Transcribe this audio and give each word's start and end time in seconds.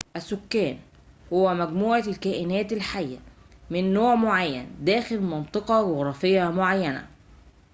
السكان 0.15 0.77
هو 1.33 1.53
مجموعة 1.53 2.03
الكائنات 2.07 2.73
الحية 2.73 3.17
من 3.69 3.93
نوع 3.93 4.15
معين 4.15 4.69
داخل 4.81 5.19
منطقة 5.19 5.81
جغرافية 5.81 6.49
معينة 6.51 7.07